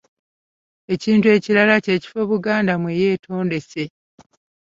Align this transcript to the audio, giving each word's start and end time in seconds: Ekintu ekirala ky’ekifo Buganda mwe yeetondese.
Ekintu 0.93 1.25
ekirala 1.35 1.75
ky’ekifo 1.83 2.19
Buganda 2.29 2.73
mwe 2.81 2.91
yeetondese. 2.99 3.83